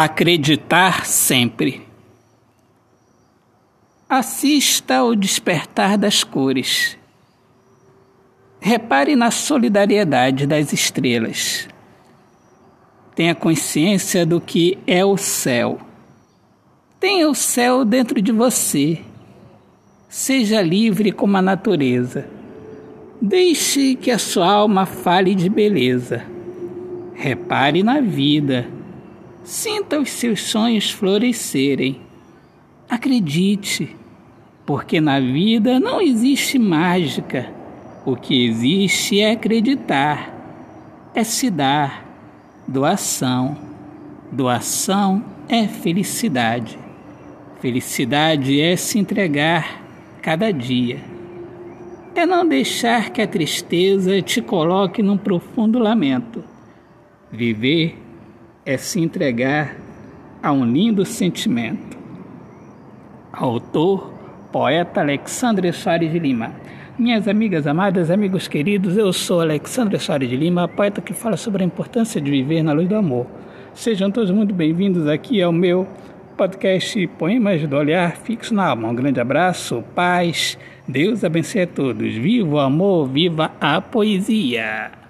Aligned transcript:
Acreditar 0.00 1.06
sempre. 1.06 1.82
Assista 4.08 4.98
ao 4.98 5.16
despertar 5.16 5.98
das 5.98 6.22
cores. 6.22 6.96
Repare 8.60 9.16
na 9.16 9.32
solidariedade 9.32 10.46
das 10.46 10.72
estrelas. 10.72 11.68
Tenha 13.16 13.34
consciência 13.34 14.24
do 14.24 14.40
que 14.40 14.78
é 14.86 15.04
o 15.04 15.16
céu. 15.16 15.80
Tenha 17.00 17.28
o 17.28 17.34
céu 17.34 17.84
dentro 17.84 18.22
de 18.22 18.30
você. 18.30 19.00
Seja 20.08 20.62
livre 20.62 21.10
como 21.10 21.36
a 21.36 21.42
natureza. 21.42 22.24
Deixe 23.20 23.96
que 23.96 24.12
a 24.12 24.18
sua 24.18 24.48
alma 24.48 24.86
fale 24.86 25.34
de 25.34 25.48
beleza. 25.48 26.24
Repare 27.16 27.82
na 27.82 28.00
vida 28.00 28.77
Sinta 29.42 29.98
os 29.98 30.10
seus 30.10 30.42
sonhos 30.42 30.90
florescerem. 30.90 32.00
Acredite, 32.88 33.96
porque 34.66 35.00
na 35.00 35.20
vida 35.20 35.78
não 35.78 36.00
existe 36.00 36.58
mágica. 36.58 37.52
O 38.04 38.16
que 38.16 38.46
existe 38.46 39.20
é 39.20 39.32
acreditar, 39.32 41.10
é 41.14 41.24
se 41.24 41.50
dar. 41.50 42.06
Doação. 42.66 43.56
Doação 44.30 45.24
é 45.48 45.66
felicidade. 45.66 46.78
Felicidade 47.60 48.60
é 48.60 48.76
se 48.76 48.98
entregar 48.98 49.82
cada 50.22 50.52
dia. 50.52 51.00
É 52.14 52.26
não 52.26 52.46
deixar 52.46 53.10
que 53.10 53.22
a 53.22 53.26
tristeza 53.26 54.20
te 54.20 54.42
coloque 54.42 55.02
num 55.02 55.16
profundo 55.16 55.78
lamento. 55.78 56.44
Viver 57.30 58.07
é 58.68 58.76
se 58.76 59.00
entregar 59.00 59.76
a 60.42 60.52
um 60.52 60.62
lindo 60.62 61.02
sentimento. 61.02 61.96
Autor, 63.32 64.12
poeta 64.52 65.00
Alexandre 65.00 65.72
Soares 65.72 66.12
de 66.12 66.18
Lima. 66.18 66.52
Minhas 66.98 67.26
amigas 67.26 67.66
amadas, 67.66 68.10
amigos 68.10 68.46
queridos, 68.46 68.94
eu 68.98 69.10
sou 69.10 69.40
Alexandre 69.40 69.98
Soares 69.98 70.28
de 70.28 70.36
Lima, 70.36 70.68
poeta 70.68 71.00
que 71.00 71.14
fala 71.14 71.38
sobre 71.38 71.62
a 71.62 71.66
importância 71.66 72.20
de 72.20 72.30
viver 72.30 72.62
na 72.62 72.74
luz 72.74 72.86
do 72.86 72.96
amor. 72.96 73.26
Sejam 73.72 74.10
todos 74.10 74.30
muito 74.30 74.52
bem-vindos 74.52 75.08
aqui 75.08 75.40
ao 75.40 75.50
meu 75.50 75.88
podcast 76.36 77.06
Poemas 77.18 77.66
do 77.66 77.74
Olhar 77.74 78.18
Fixo 78.18 78.52
na 78.52 78.66
Alma. 78.66 78.88
Um 78.88 78.94
grande 78.94 79.18
abraço, 79.18 79.82
paz, 79.94 80.58
Deus 80.86 81.24
abençoe 81.24 81.62
a 81.62 81.66
todos. 81.66 82.12
Viva 82.12 82.56
o 82.56 82.58
amor, 82.58 83.08
viva 83.08 83.50
a 83.58 83.80
poesia! 83.80 85.07